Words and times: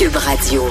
Cube 0.00 0.16
Radio. 0.16 0.62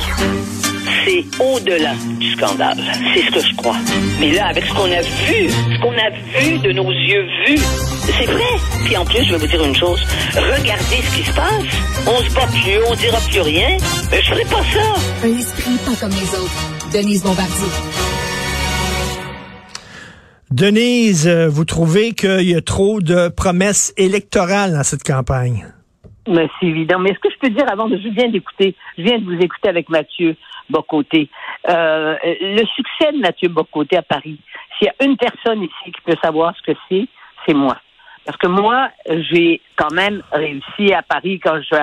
C'est 1.06 1.24
au-delà 1.40 1.94
du 2.18 2.32
scandale. 2.32 2.80
C'est 3.14 3.22
ce 3.22 3.32
que 3.32 3.40
je 3.40 3.56
crois. 3.58 3.76
Mais 4.20 4.32
là, 4.32 4.48
avec 4.48 4.66
ce 4.66 4.74
qu'on 4.74 4.92
a 4.92 5.02
vu, 5.02 5.50
ce 5.50 5.80
qu'on 5.82 5.94
a 5.94 6.10
vu 6.40 6.58
de 6.58 6.72
nos 6.72 6.90
yeux 6.90 7.28
vus, 7.46 7.62
c'est 8.08 8.26
vrai. 8.26 8.42
Puis 8.86 8.98
en 8.98 9.06
plus, 9.06 9.24
je 9.26 9.34
vais 9.34 9.38
vous 9.38 9.46
dire 9.46 9.64
une 9.64 9.76
chose. 9.76 10.00
Regardez 10.34 10.96
ce 10.96 11.16
qui 11.16 11.24
se 11.24 11.34
passe. 11.36 11.64
On 12.08 12.18
se 12.24 12.34
bat 12.34 12.48
plus, 12.48 12.84
on 12.88 12.96
dira 12.96 13.20
plus 13.30 13.42
rien. 13.42 13.78
Mais 14.10 14.20
je 14.20 14.30
ferai 14.32 14.46
pas 14.46 14.64
ça. 14.74 15.28
Un 15.28 15.38
esprit 15.38 15.78
pas 15.86 15.96
comme 16.00 16.10
les 16.10 16.36
autres. 16.36 16.92
Denise 16.92 17.22
Bombardier. 17.22 17.68
Denise, 20.50 21.28
euh, 21.28 21.48
vous 21.48 21.66
trouvez 21.66 22.14
qu'il 22.14 22.50
y 22.50 22.56
a 22.56 22.62
trop 22.62 23.00
de 23.00 23.28
promesses 23.28 23.94
électorales 23.96 24.74
dans 24.74 24.84
cette 24.84 25.04
campagne? 25.04 25.68
Mais 26.30 26.48
c'est 26.60 26.68
évident. 26.68 27.00
Mais 27.00 27.10
est-ce 27.10 27.20
que 27.20 27.30
je 27.32 27.38
peux 27.40 27.50
dire 27.50 27.66
avant 27.72 27.88
de 27.88 27.98
je 27.98 28.08
viens 28.10 28.30
d'écouter, 28.30 28.76
je 28.98 29.04
viens 29.04 29.18
de 29.18 29.26
vous 29.26 29.40
écouter 29.40 29.70
avec 29.70 29.90
Mathieu 29.90 30.36
Bocoté. 30.70 31.28
Euh, 31.68 32.16
le 32.24 32.64
succès 32.68 33.12
de 33.12 33.18
Mathieu 33.18 33.50
Bocoté 33.50 33.98
à 33.98 34.04
Paris, 34.04 34.40
s'il 34.78 34.88
y 34.88 34.90
a 34.90 35.06
une 35.06 35.18
personne 35.18 35.64
ici 35.64 35.92
qui 35.92 36.02
peut 36.06 36.18
savoir 36.24 36.54
ce 36.56 36.72
que 36.72 36.78
c'est, 36.88 37.08
c'est 37.46 37.56
moi. 37.56 37.78
Parce 38.26 38.38
que 38.38 38.48
moi, 38.48 38.90
j'ai 39.32 39.60
quand 39.76 39.92
même 39.92 40.22
réussi 40.32 40.94
à 40.94 41.02
Paris 41.02 41.40
quand 41.40 41.60
je 41.62 41.76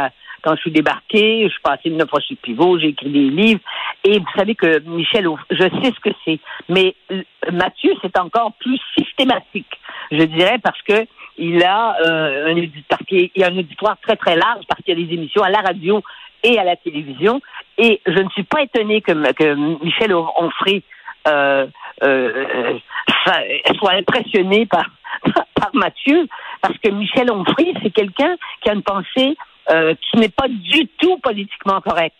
quand 0.42 0.55
je 0.55 0.60
suis 0.60 0.70
débarqué, 0.70 1.42
je 1.44 1.48
suis 1.48 1.60
passé 1.60 1.91
neuf 1.91 2.08
fois 2.08 2.20
chez 2.20 2.36
Pivot, 2.36 2.78
j'ai 2.78 2.88
écrit 2.88 3.10
des 3.10 3.31
livres. 3.31 3.60
Et 4.05 4.20
vous 4.20 4.31
savez 4.36 4.55
que 4.55 4.78
Michel, 4.81 5.27
je 5.50 5.56
sais 5.56 5.92
ce 5.92 6.00
que 6.00 6.14
c'est. 6.25 6.38
Mais 6.69 6.94
euh, 7.10 7.22
Mathieu, 7.53 7.92
c'est 8.00 8.16
encore 8.16 8.53
plus 8.60 8.78
systématique, 8.97 9.81
je 10.12 10.22
dirais, 10.22 10.58
parce 10.62 10.81
que 10.83 11.05
il 11.38 11.62
a 11.64 11.96
euh, 12.00 12.46
un 12.48 12.56
auditoire, 12.56 13.00
il 13.10 13.30
y 13.36 13.44
a 13.44 13.48
un 13.48 13.58
auditoire 13.58 13.96
très 14.02 14.16
très 14.16 14.36
large 14.36 14.64
parce 14.68 14.82
qu'il 14.82 14.98
y 14.98 15.02
a 15.02 15.06
des 15.06 15.14
émissions 15.14 15.42
à 15.42 15.50
la 15.50 15.60
radio 15.60 16.02
et 16.42 16.58
à 16.58 16.64
la 16.64 16.76
télévision. 16.76 17.40
Et 17.78 18.00
je 18.06 18.18
ne 18.18 18.28
suis 18.30 18.44
pas 18.44 18.62
étonnée 18.62 19.00
que, 19.02 19.12
Michel 19.84 20.14
Onfray 20.14 20.82
euh, 21.28 21.66
euh, 22.02 22.78
soit 23.78 23.92
impressionné 23.92 24.66
par, 24.66 24.86
Mathieu, 25.75 26.28
parce 26.62 26.78
que 26.78 26.91
Michel 26.91 27.30
Onfray, 27.30 27.75
c'est 27.82 27.91
quelqu'un 27.91 28.36
qui 28.62 28.70
a 28.70 28.72
une 28.72 28.82
pensée 28.82 29.36
euh, 29.70 29.94
qui 30.00 30.19
n'est 30.19 30.28
pas 30.28 30.48
du 30.48 30.86
tout 30.98 31.19
politiquement 31.19 31.80
correcte 31.80 32.16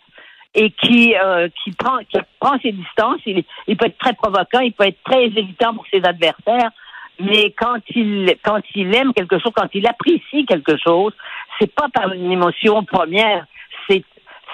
et 0.53 0.69
qui 0.71 1.15
euh, 1.15 1.47
qui 1.63 1.71
prend 1.71 1.99
qui 1.99 2.17
prend 2.39 2.59
ses 2.59 2.73
distances. 2.73 3.21
Il, 3.25 3.43
il, 3.67 3.77
peut 3.77 3.85
être 3.85 3.97
très 3.97 4.13
provoquant, 4.13 4.59
il 4.59 4.73
peut 4.73 4.85
être 4.85 5.01
très 5.03 5.25
évitant 5.25 5.73
pour 5.73 5.85
ses 5.91 6.03
adversaires, 6.03 6.71
mais 7.19 7.51
quand 7.57 7.79
il 7.95 8.35
quand 8.43 8.61
il 8.75 8.93
aime 8.95 9.13
quelque 9.13 9.39
chose, 9.39 9.51
quand 9.55 9.69
il 9.73 9.87
apprécie 9.87 10.45
quelque 10.45 10.77
chose, 10.77 11.13
c'est 11.59 11.73
pas 11.73 11.87
par 11.93 12.13
une 12.13 12.31
émotion 12.31 12.83
première, 12.83 13.45
c'est 13.89 14.03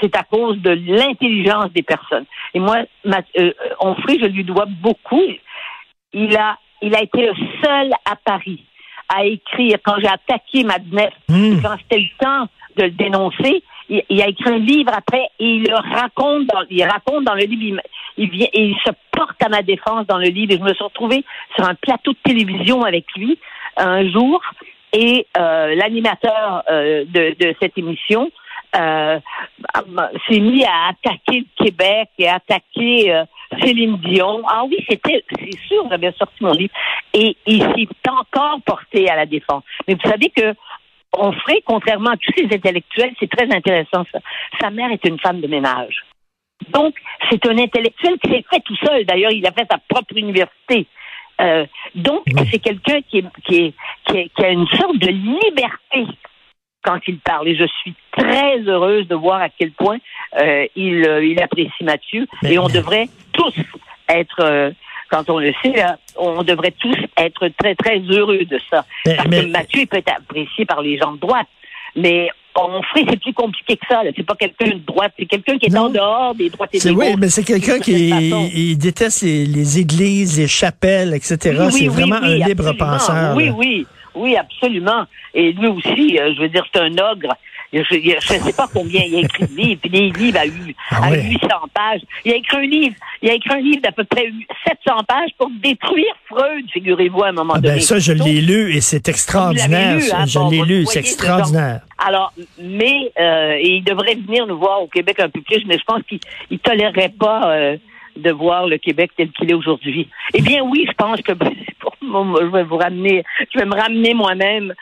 c'est 0.01 0.15
à 0.15 0.23
cause 0.23 0.57
de 0.57 0.71
l'intelligence 0.71 1.71
des 1.73 1.83
personnes. 1.83 2.25
Et 2.53 2.59
moi, 2.59 2.77
euh, 3.37 3.51
Onfray, 3.79 4.19
je 4.19 4.25
lui 4.25 4.43
dois 4.43 4.65
beaucoup. 4.65 5.21
Il 6.13 6.35
a 6.37 6.57
il 6.81 6.95
a 6.95 7.01
été 7.01 7.25
le 7.25 7.33
seul 7.63 7.91
à 8.05 8.15
Paris 8.15 8.63
à 9.09 9.25
écrire 9.25 9.77
quand 9.83 9.95
j'ai 9.99 10.07
attaqué 10.07 10.63
Madnef, 10.63 11.13
mmh. 11.29 11.61
quand 11.61 11.75
c'était 11.81 12.01
le 12.01 12.17
temps 12.19 12.49
de 12.77 12.83
le 12.83 12.91
dénoncer. 12.91 13.63
Il, 14.09 14.21
a 14.21 14.27
écrit 14.27 14.49
un 14.49 14.57
livre 14.57 14.91
après 14.95 15.29
et 15.39 15.45
il 15.45 15.63
le 15.63 15.75
raconte 15.75 16.47
dans, 16.47 16.63
il 16.69 16.83
raconte 16.83 17.25
dans 17.25 17.35
le 17.35 17.43
livre. 17.43 17.81
Il, 18.17 18.29
vient 18.29 18.47
il 18.53 18.75
se 18.83 18.91
porte 19.11 19.41
à 19.43 19.49
ma 19.49 19.61
défense 19.61 20.07
dans 20.07 20.17
le 20.17 20.29
livre. 20.29 20.53
Et 20.53 20.57
je 20.57 20.63
me 20.63 20.73
suis 20.73 20.83
retrouvée 20.83 21.23
sur 21.55 21.67
un 21.67 21.75
plateau 21.75 22.13
de 22.13 22.17
télévision 22.23 22.83
avec 22.83 23.05
lui 23.15 23.37
un 23.77 24.09
jour 24.09 24.41
et 24.93 25.27
euh, 25.37 25.75
l'animateur 25.75 26.63
euh, 26.69 27.03
de, 27.05 27.35
de, 27.39 27.55
cette 27.59 27.77
émission 27.77 28.31
euh, 28.75 29.19
s'est 30.27 30.39
mis 30.39 30.63
à 30.63 30.89
attaquer 30.89 31.45
le 31.45 31.65
Québec 31.65 32.09
et 32.17 32.27
à 32.27 32.35
attaquer 32.35 33.13
euh, 33.13 33.25
Céline 33.61 33.97
Dion. 33.97 34.41
Ah 34.47 34.63
oui, 34.65 34.77
c'était, 34.89 35.23
c'est 35.29 35.59
sûr, 35.67 35.85
j'avais 35.89 36.11
sorti 36.13 36.43
mon 36.43 36.53
livre. 36.53 36.73
Et 37.13 37.35
il 37.45 37.61
s'est 37.61 38.09
encore 38.09 38.59
porté 38.65 39.09
à 39.09 39.15
la 39.15 39.25
défense. 39.25 39.63
Mais 39.87 39.93
vous 39.95 40.09
savez 40.09 40.29
que 40.29 40.55
Onfray, 41.17 41.61
contrairement 41.65 42.11
à 42.11 42.17
tous 42.17 42.33
ces 42.35 42.45
intellectuels, 42.45 43.13
c'est 43.19 43.29
très 43.29 43.51
intéressant 43.53 44.03
ça. 44.11 44.19
Sa 44.59 44.69
mère 44.69 44.91
est 44.91 45.05
une 45.05 45.19
femme 45.19 45.41
de 45.41 45.47
ménage. 45.47 46.05
Donc, 46.69 46.95
c'est 47.29 47.45
un 47.47 47.57
intellectuel 47.57 48.17
qui 48.19 48.29
s'est 48.29 48.45
fait 48.49 48.61
tout 48.61 48.75
seul. 48.77 49.05
D'ailleurs, 49.05 49.31
il 49.31 49.45
a 49.45 49.51
fait 49.51 49.67
sa 49.69 49.77
propre 49.77 50.15
université. 50.15 50.87
Euh, 51.41 51.65
donc, 51.95 52.23
c'est 52.51 52.59
quelqu'un 52.59 53.01
qui, 53.01 53.19
est, 53.19 53.25
qui, 53.45 53.55
est, 53.57 53.73
qui, 54.05 54.17
est, 54.17 54.29
qui 54.29 54.45
a 54.45 54.49
une 54.49 54.67
sorte 54.67 54.97
de 54.97 55.07
liberté 55.09 56.07
quand 56.83 56.99
il 57.07 57.19
parle. 57.19 57.47
Et 57.47 57.55
je 57.55 57.65
suis 57.81 57.95
très 58.11 58.59
heureuse 58.59 59.07
de 59.07 59.15
voir 59.15 59.41
à 59.41 59.49
quel 59.49 59.71
point 59.71 59.97
euh, 60.39 60.67
il, 60.75 61.05
euh, 61.07 61.25
il 61.25 61.41
apprécie 61.41 61.83
Mathieu. 61.83 62.27
Et 62.43 62.59
on 62.59 62.67
devrait 62.69 63.07
tous 63.31 63.55
être, 64.09 64.39
euh, 64.41 64.71
quand 65.13 65.29
on 65.29 65.37
le 65.39 65.53
sait, 65.61 65.73
là, 65.73 65.97
on 66.17 66.41
devrait 66.43 66.73
tous 66.79 66.97
être 67.17 67.47
très, 67.59 67.75
très 67.75 67.99
heureux 67.99 68.43
de 68.45 68.59
ça. 68.69 68.83
Mais, 69.05 69.15
Parce 69.15 69.27
mais- 69.29 69.41
que 69.41 69.47
Mathieu 69.51 69.85
peut 69.85 69.97
être 69.97 70.11
apprécié 70.17 70.65
par 70.65 70.81
les 70.81 70.97
gens 70.97 71.11
de 71.13 71.19
droite. 71.19 71.47
Mais 71.95 72.29
Onfray, 72.55 73.05
c'est 73.09 73.19
plus 73.21 73.33
compliqué 73.33 73.77
que 73.77 73.85
ça. 73.87 74.01
C'est 74.15 74.25
pas 74.25 74.35
quelqu'un 74.35 74.69
de 74.69 74.79
droite, 74.85 75.13
c'est 75.17 75.25
quelqu'un 75.27 75.57
qui 75.59 75.67
est 75.67 75.73
Non. 75.73 75.83
en 75.85 75.89
dehors 75.89 76.33
des 76.35 76.49
droites 76.49 76.69
et 76.73 76.79
C'est 76.79 76.89
des 76.89 76.95
oui, 76.95 77.07
gauches. 77.11 77.19
mais 77.19 77.29
c'est 77.29 77.43
quelqu'un 77.43 77.79
qui 77.79 78.09
il, 78.09 78.77
déteste 78.77 79.21
les, 79.21 79.45
les 79.45 79.79
églises, 79.79 80.39
les 80.39 80.47
chapelles, 80.47 81.13
etc. 81.13 81.37
Oui, 81.65 81.71
c'est 81.71 81.81
oui, 81.81 81.87
vraiment 81.87 82.19
oui, 82.23 82.41
un 82.41 82.47
libre 82.47 82.67
absolument. 82.69 82.97
penseur. 82.97 83.35
Oui, 83.35 83.49
oui, 83.55 83.85
oui, 84.15 84.35
absolument. 84.35 85.03
Et 85.35 85.51
lui 85.51 85.67
aussi, 85.67 86.19
euh, 86.19 86.33
je 86.35 86.41
veux 86.41 86.49
dire, 86.49 86.65
c'est 86.73 86.81
un 86.81 86.93
ogre. 87.11 87.35
Je 87.73 88.33
ne 88.35 88.39
sais 88.39 88.53
pas 88.53 88.67
combien 88.71 89.01
il 89.03 89.15
a 89.15 89.19
écrit 89.21 89.47
de 89.47 89.55
livres, 89.55 89.81
puis 89.81 89.89
des 89.89 90.09
livres 90.11 90.37
à, 90.37 90.43
Ah 90.91 91.07
à 91.07 91.11
ouais. 91.11 91.23
800 91.23 91.47
pages. 91.73 92.01
Il 92.23 92.31
a 92.31 92.35
écrit 92.35 92.57
un 92.57 92.61
livre, 92.61 92.95
il 93.21 93.29
a 93.29 93.33
écrit 93.33 93.53
un 93.53 93.59
livre 93.61 93.81
d'à 93.81 93.91
peu 93.91 94.03
près 94.03 94.31
700 94.67 95.03
pages 95.07 95.31
pour 95.37 95.49
détruire 95.63 96.13
Freud, 96.29 96.65
figurez-vous, 96.71 97.23
à 97.23 97.29
un 97.29 97.31
moment 97.31 97.53
Ah 97.57 97.61
donné. 97.61 97.75
ben 97.75 97.81
ça, 97.81 97.97
je 97.97 98.13
l'ai 98.13 98.41
lu 98.41 98.75
et 98.75 98.81
c'est 98.81 99.09
extraordinaire. 99.09 99.97
Lu, 99.97 100.03
hein, 100.13 100.25
je 100.27 100.37
bon, 100.39 100.49
l'ai 100.51 100.61
lu, 100.61 100.85
c'est 100.85 100.99
extraordinaire. 100.99 101.81
Alors, 101.97 102.31
mais 102.61 103.11
euh, 103.19 103.55
et 103.59 103.77
il 103.77 103.83
devrait 103.83 104.15
venir 104.15 104.45
nous 104.45 104.57
voir 104.59 104.81
au 104.81 104.87
Québec 104.87 105.19
un 105.19 105.29
peu 105.29 105.41
plus, 105.41 105.63
mais 105.65 105.77
je 105.77 105.83
pense 105.85 106.03
qu'il 106.03 106.19
ne 106.51 106.57
tolérerait 106.57 107.13
pas 107.17 107.51
euh, 107.55 107.77
de 108.17 108.29
voir 108.31 108.67
le 108.67 108.77
Québec 108.77 109.11
tel 109.17 109.31
qu'il 109.31 109.49
est 109.49 109.55
aujourd'hui. 109.55 110.09
Eh 110.35 110.41
bien, 110.41 110.61
oui, 110.63 110.85
je 110.87 110.93
pense 110.93 111.21
que 111.21 111.31
je 112.01 112.51
vais 112.51 112.63
vous 112.63 112.77
ramener, 112.77 113.23
je 113.53 113.59
vais 113.59 113.65
me 113.65 113.73
ramener 113.75 114.13
moi-même, 114.13 114.73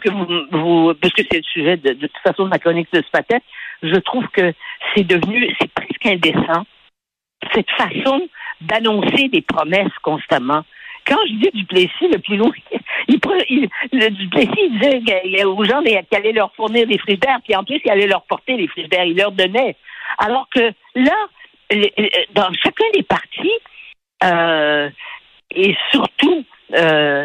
puisque 0.00 0.16
vous, 0.16 0.26
vous 0.52 0.94
puisque 0.94 1.24
c'est 1.30 1.38
le 1.38 1.42
sujet 1.44 1.76
de, 1.76 1.92
toute 1.94 2.16
façon 2.22 2.44
de 2.44 2.48
ma 2.48 2.58
chronique 2.58 2.88
de 2.92 3.00
ce 3.02 3.16
matin. 3.16 3.38
Je 3.82 3.96
trouve 3.96 4.26
que 4.28 4.52
c'est 4.94 5.04
devenu, 5.06 5.54
c'est 5.60 5.70
presque 5.72 6.06
indécent 6.06 6.66
cette 7.54 7.70
façon 7.70 8.28
d'annoncer 8.60 9.28
des 9.28 9.42
promesses 9.42 9.92
constamment. 10.02 10.62
Quand 11.06 11.16
je 11.26 11.32
dis 11.34 11.50
Duplessis, 11.54 12.08
le 12.12 12.18
plus 12.18 12.36
loin, 12.36 12.50
il, 13.08 13.18
il- 13.48 13.68
le 13.92 14.10
Duplessis 14.10 14.50
il 14.58 14.78
disait 14.78 15.00
que- 15.00 15.44
aux 15.46 15.64
gens 15.64 15.82
qu'il 15.82 15.96
allait 16.12 16.32
leur 16.32 16.54
fournir 16.54 16.86
des 16.86 16.98
frigidaires, 16.98 17.38
puis 17.42 17.56
en 17.56 17.64
plus, 17.64 17.80
il 17.84 17.90
allait 17.90 18.06
leur 18.06 18.22
porter 18.24 18.56
les 18.56 18.68
frigidaires, 18.68 19.04
il 19.04 19.16
leur 19.16 19.32
donnait. 19.32 19.76
Alors 20.18 20.48
que 20.54 20.72
là, 20.94 21.16
dans 22.34 22.52
chacun 22.62 22.84
des 22.94 23.02
partis, 23.02 23.58
euh, 24.24 24.90
et 25.52 25.74
surtout 25.90 26.44
euh, 26.74 27.19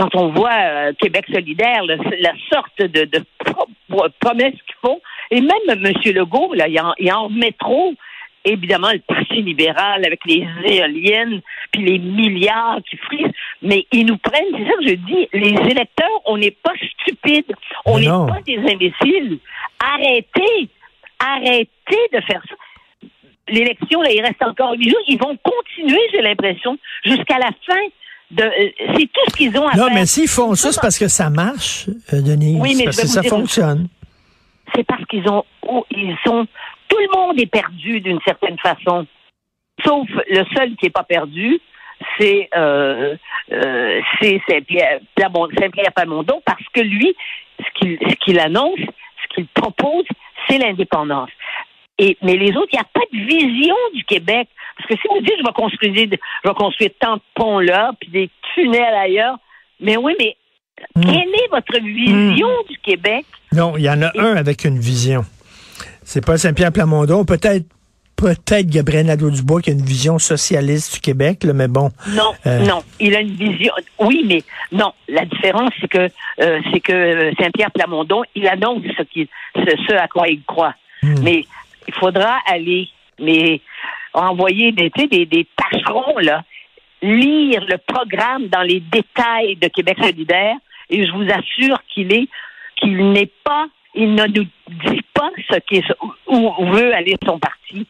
quand 0.00 0.14
on 0.16 0.28
voit 0.32 0.58
euh, 0.58 0.92
Québec 0.98 1.26
solidaire, 1.32 1.84
le- 1.84 2.22
la 2.22 2.32
sorte 2.52 2.78
de, 2.80 3.04
de 3.04 3.24
pro- 3.44 3.68
promesses 4.18 4.54
qu'ils 4.66 4.80
font, 4.82 5.00
Et 5.30 5.40
même 5.40 5.66
M. 5.68 5.92
Legault, 6.14 6.54
là, 6.54 6.66
il 6.68 6.80
en, 6.80 6.92
il 6.98 7.12
en 7.12 7.24
remet 7.24 7.52
trop 7.52 7.92
évidemment 8.46 8.90
le 8.90 9.00
Parti 9.00 9.42
libéral 9.42 10.02
avec 10.06 10.20
les 10.24 10.46
éoliennes, 10.64 11.42
puis 11.72 11.82
les 11.84 11.98
milliards 11.98 12.80
qui 12.88 12.96
frisent, 12.96 13.34
mais 13.60 13.84
ils 13.92 14.06
nous 14.06 14.16
prennent, 14.16 14.52
c'est 14.56 14.64
ça 14.64 14.76
que 14.80 14.88
je 14.88 14.94
dis, 14.94 15.28
les 15.34 15.54
électeurs, 15.70 16.18
on 16.24 16.38
n'est 16.38 16.56
pas 16.66 16.72
stupides, 17.00 17.52
on 17.84 17.98
n'est 17.98 18.06
pas 18.32 18.40
des 18.46 18.56
imbéciles. 18.72 19.38
Arrêtez, 19.78 20.68
arrêtez 21.18 22.02
de 22.14 22.20
faire 22.22 22.42
ça. 22.48 22.54
L'élection, 23.48 24.00
là, 24.00 24.10
il 24.12 24.22
reste 24.22 24.42
encore 24.42 24.72
huit 24.72 24.88
jours, 24.88 25.02
ils 25.06 25.18
vont 25.20 25.36
continuer, 25.42 26.00
j'ai 26.12 26.22
l'impression, 26.22 26.78
jusqu'à 27.04 27.38
la 27.38 27.50
fin 27.66 27.82
c'est 28.36 29.08
tout 29.12 29.20
ce 29.28 29.36
qu'ils 29.36 29.58
ont 29.58 29.66
à 29.68 29.76
Non, 29.76 29.86
faire. 29.86 29.94
mais 29.94 30.06
s'ils 30.06 30.28
font 30.28 30.54
ça, 30.54 30.72
c'est 30.72 30.80
parce 30.80 30.98
que 30.98 31.08
ça 31.08 31.30
marche, 31.30 31.88
euh, 32.12 32.20
Denise. 32.22 32.58
Oui, 32.60 32.74
mais 32.76 32.84
parce 32.84 33.00
que 33.00 33.06
ça 33.08 33.22
fonctionne. 33.22 33.88
c'est 34.74 34.84
parce 34.84 35.04
qu'ils 35.06 35.28
ont, 35.28 35.44
oh, 35.66 35.84
ils 35.90 36.16
sont, 36.24 36.46
tout 36.88 36.98
le 36.98 37.08
monde 37.18 37.40
est 37.40 37.50
perdu 37.50 38.00
d'une 38.00 38.20
certaine 38.24 38.58
façon, 38.58 39.06
sauf 39.84 40.08
le 40.28 40.44
seul 40.56 40.76
qui 40.76 40.86
est 40.86 40.90
pas 40.90 41.02
perdu, 41.04 41.58
c'est 42.18 42.48
euh, 42.56 43.16
euh, 43.52 44.00
Saint-Pierre 44.48 45.00
Plamondon, 45.16 46.40
parce 46.46 46.64
que 46.72 46.80
lui, 46.80 47.14
ce 47.58 47.78
qu'il 47.78 47.98
ce 48.08 48.14
qu'il 48.16 48.38
annonce, 48.40 48.78
ce 48.78 49.34
qu'il 49.34 49.46
propose, 49.48 50.06
c'est 50.48 50.58
l'indépendance. 50.58 51.30
Et, 52.02 52.16
mais 52.22 52.36
les 52.36 52.50
autres, 52.56 52.68
il 52.72 52.76
n'y 52.76 52.80
a 52.80 52.88
pas 52.92 53.00
de 53.12 53.18
vision 53.26 53.74
du 53.94 54.04
Québec. 54.04 54.48
Parce 54.76 54.88
que 54.88 54.94
si 54.94 55.08
vous 55.10 55.20
dites, 55.20 55.34
je 55.38 55.44
vais 55.44 55.52
construire, 55.52 55.92
je 55.94 56.48
vais 56.48 56.54
construire 56.54 56.90
tant 56.98 57.16
de 57.16 57.22
ponts 57.34 57.58
là, 57.60 57.90
puis 58.00 58.08
des 58.10 58.30
tunnels 58.54 58.94
ailleurs, 58.94 59.36
mais 59.80 59.96
oui, 59.96 60.14
mais 60.18 60.36
Hmm. 60.96 61.02
quelle 61.02 61.28
est 61.28 61.48
votre 61.50 61.78
vision 61.84 62.48
du 62.70 62.78
Québec? 62.78 63.26
Non, 63.52 63.74
il 63.76 63.82
y 63.82 63.90
en 63.90 64.00
a 64.00 64.10
un 64.18 64.34
avec 64.36 64.64
une 64.64 64.78
vision. 64.78 65.26
C'est 66.02 66.24
pas 66.24 66.38
Saint-Pierre 66.38 66.72
Plamondon, 66.72 67.26
peut-être 67.26 67.66
peut-être 68.16 68.66
Gabriel 68.66 69.04
Nadeau-Dubois 69.06 69.60
qui 69.60 69.70
a 69.70 69.72
une 69.74 69.84
vision 69.84 70.18
socialiste 70.18 70.94
du 70.94 71.00
Québec, 71.00 71.44
là, 71.44 71.52
mais 71.52 71.68
bon. 71.68 71.90
Non, 72.08 72.32
Euh. 72.46 72.60
non, 72.66 72.82
il 72.98 73.14
a 73.14 73.20
une 73.20 73.34
vision. 73.34 73.72
Oui, 73.98 74.24
mais 74.26 74.42
non. 74.72 74.92
La 75.08 75.26
différence, 75.26 75.70
c'est 75.82 75.88
que 75.88 76.08
euh, 76.40 76.60
c'est 76.72 76.80
que 76.80 76.92
euh, 76.92 77.30
Saint-Pierre 77.38 77.70
Plamondon, 77.72 78.22
il 78.34 78.46
annonce 78.48 78.82
ce, 78.96 79.04
ce 79.86 79.94
à 79.94 80.08
quoi 80.08 80.28
il 80.28 80.42
croit. 80.44 80.74
Hmm. 81.02 81.14
Mais 81.22 81.44
il 81.92 81.98
faudra 81.98 82.38
aller, 82.46 82.88
mais 83.18 83.60
envoyer 84.14 84.72
des, 84.72 84.90
des, 84.90 85.26
des 85.26 85.46
tâcherons 85.56 86.18
là, 86.18 86.42
lire 87.02 87.64
le 87.68 87.78
programme 87.78 88.48
dans 88.48 88.62
les 88.62 88.80
détails 88.80 89.56
de 89.56 89.68
Québec 89.68 89.96
solidaire, 90.00 90.56
et 90.88 91.06
je 91.06 91.12
vous 91.12 91.28
assure 91.30 91.78
qu'il 91.92 92.12
est, 92.12 92.28
qu'il 92.76 93.12
n'est 93.12 93.30
pas, 93.44 93.66
il 93.94 94.14
ne 94.14 94.26
nous 94.26 94.44
dit 94.84 95.02
pas 95.14 95.30
ce 95.50 95.58
qu'est, 95.60 95.84
où, 96.26 96.64
veut 96.72 96.94
aller 96.94 97.16
son 97.24 97.38
parti. 97.38 97.86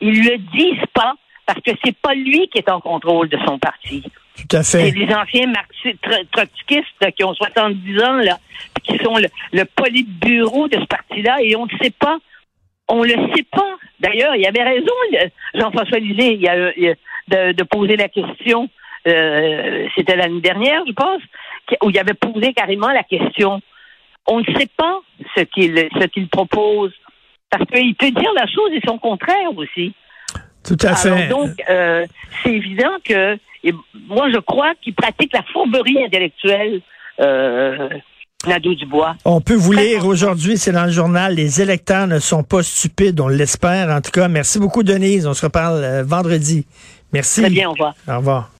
Ils 0.00 0.22
le 0.24 0.38
disent 0.38 0.86
pas 0.94 1.14
parce 1.46 1.60
que 1.60 1.70
c'est 1.84 1.96
pas 1.96 2.14
lui 2.14 2.48
qui 2.48 2.58
est 2.58 2.70
en 2.70 2.80
contrôle 2.80 3.28
de 3.28 3.38
son 3.46 3.58
parti. 3.58 4.02
Tout 4.36 4.56
à 4.56 4.62
C'est 4.62 4.92
fait. 4.92 5.06
des 5.06 5.12
anciens 5.14 5.46
marxistes, 5.48 6.00
tro- 6.02 6.24
trotskistes 6.30 7.10
qui 7.16 7.24
ont 7.24 7.34
70 7.34 8.02
ans, 8.02 8.16
là, 8.18 8.38
qui 8.84 8.96
sont 8.98 9.16
le, 9.16 9.28
le 9.52 9.64
politburo 9.64 10.68
de 10.68 10.78
ce 10.80 10.86
parti-là, 10.86 11.38
et 11.42 11.56
on 11.56 11.66
ne 11.66 11.78
sait 11.82 11.90
pas. 11.90 12.18
On 12.88 13.02
le 13.02 13.10
sait 13.34 13.44
pas. 13.50 13.74
D'ailleurs, 14.00 14.34
il 14.36 14.46
avait 14.46 14.62
raison, 14.62 14.92
Jean-François 15.54 15.98
Lisée, 15.98 16.34
il 16.34 16.40
y 16.40 16.48
a, 16.48 16.72
il 16.76 16.82
y 16.84 16.88
a- 16.88 16.94
de, 17.28 17.52
de 17.52 17.62
poser 17.64 17.96
la 17.96 18.08
question, 18.08 18.70
euh, 19.06 19.86
c'était 19.94 20.16
l'année 20.16 20.40
dernière, 20.40 20.82
je 20.86 20.92
pense, 20.92 21.20
où 21.82 21.90
il 21.90 21.98
avait 21.98 22.14
posé 22.14 22.54
carrément 22.54 22.88
la 22.88 23.02
question. 23.02 23.60
On 24.26 24.40
ne 24.40 24.44
sait 24.58 24.68
pas 24.76 25.00
ce 25.36 25.42
qu'il 25.42 25.74
ce 26.00 26.06
qu'il 26.06 26.28
propose, 26.28 26.92
parce 27.50 27.64
qu'il 27.70 27.94
peut 27.96 28.10
dire 28.10 28.32
la 28.34 28.46
chose 28.46 28.70
et 28.72 28.80
son 28.86 28.96
contraire 28.98 29.54
aussi. 29.56 29.92
Tout 30.66 30.76
à 30.82 30.94
fait. 30.94 31.10
Alors 31.10 31.28
donc, 31.28 31.50
euh, 31.68 32.06
c'est 32.42 32.54
évident 32.54 32.96
que 33.04 33.38
et 33.64 33.72
moi, 34.06 34.30
je 34.32 34.38
crois 34.38 34.72
qu'il 34.80 34.94
pratique 34.94 35.32
la 35.34 35.42
fourberie 35.42 36.02
intellectuelle, 36.04 36.80
euh, 37.20 37.88
Nadeau 38.48 38.74
Dubois. 38.74 39.16
On 39.24 39.40
peut 39.40 39.54
vous 39.54 39.72
lire 39.72 40.06
aujourd'hui, 40.06 40.58
c'est 40.58 40.72
dans 40.72 40.86
le 40.86 40.90
journal, 40.90 41.34
les 41.34 41.60
électeurs 41.60 42.06
ne 42.06 42.18
sont 42.18 42.42
pas 42.42 42.62
stupides, 42.62 43.20
on 43.20 43.28
l'espère. 43.28 43.90
En 43.90 44.00
tout 44.00 44.10
cas, 44.10 44.28
merci 44.28 44.58
beaucoup, 44.58 44.82
Denise. 44.82 45.26
On 45.26 45.34
se 45.34 45.46
reparle 45.46 45.84
euh, 45.84 46.02
vendredi. 46.04 46.66
Merci. 47.12 47.42
Très 47.42 47.50
bien, 47.50 47.68
au 47.68 47.72
revoir. 47.72 47.94
Au 48.08 48.16
revoir. 48.16 48.50